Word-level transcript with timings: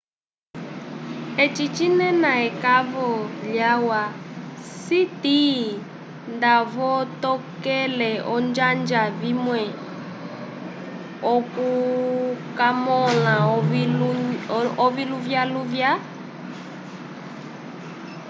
eci 1.43 1.65
cinena 1.75 2.31
ekavo 2.47 3.07
lyalwa 3.51 4.01
siti 4.83 5.41
ndavotokele 6.35 8.11
olonjanja 8.33 9.03
vimwe 9.19 9.61
okukamõla 11.33 13.35
oviluvyaluvya 14.87 15.91